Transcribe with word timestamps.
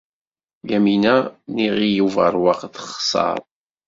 Yamina 0.71 1.13
n 1.53 1.55
Yiɣil 1.63 1.97
Ubeṛwaq 2.05 2.61
texṣer. 2.73 3.37